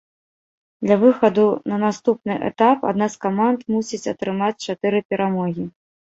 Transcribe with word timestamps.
Для 0.85 0.95
выхаду 1.03 1.43
на 1.71 1.77
наступны 1.83 2.33
этап 2.49 2.87
адна 2.93 3.11
з 3.17 3.21
каманд 3.27 3.59
мусіць 3.75 4.01
атрымаць 4.15 4.61
чатыры 4.69 5.05
перамогі. 5.13 5.63